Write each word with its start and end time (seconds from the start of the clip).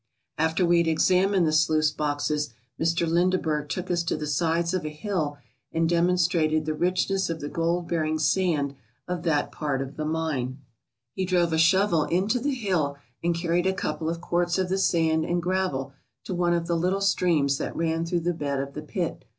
After 0.39 0.65
we 0.65 0.79
had 0.79 0.87
examined 0.87 1.45
the 1.45 1.51
sluice 1.53 1.91
boxes, 1.91 2.49
Mr. 2.79 3.05
Linde 3.07 3.39
berg 3.39 3.69
took 3.69 3.91
us 3.91 4.01
to 4.05 4.17
the 4.17 4.25
sides 4.25 4.73
of 4.73 4.83
a 4.83 4.89
hill 4.89 5.37
and 5.71 5.87
demonstrated 5.87 6.65
the 6.65 6.73
richness 6.73 7.29
of 7.29 7.39
the 7.39 7.47
gold 7.47 7.87
bearing 7.87 8.17
sand 8.17 8.73
of 9.07 9.21
that 9.21 9.51
part 9.51 9.79
of 9.79 9.97
the 9.97 10.03
mine. 10.05 10.57
He 11.13 11.23
drove 11.23 11.53
a 11.53 11.59
shovel 11.59 12.05
into 12.05 12.39
the 12.39 12.55
hill 12.55 12.97
and 13.23 13.35
carried 13.35 13.67
a 13.67 13.73
couple 13.73 14.09
of 14.09 14.21
quarts 14.21 14.57
of 14.57 14.69
the 14.69 14.79
sand 14.79 15.23
and 15.25 15.39
gravel 15.39 15.93
to 16.23 16.33
one 16.33 16.53
of 16.55 16.65
the 16.65 16.75
little 16.75 16.99
streams 17.01 17.59
that 17.59 17.75
ran 17.75 18.03
through 18.03 18.21
the 18.21 18.33
bed 18.33 18.59
of 18.59 18.73
the 18.73 18.81
pit. 18.81 19.25